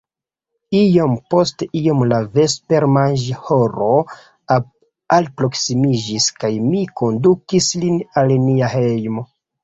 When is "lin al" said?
7.83-8.33